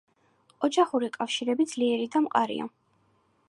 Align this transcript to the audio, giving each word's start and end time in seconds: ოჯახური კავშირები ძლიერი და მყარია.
ოჯახური 0.67 1.09
კავშირები 1.17 1.67
ძლიერი 1.75 2.11
და 2.17 2.25
მყარია. 2.27 2.69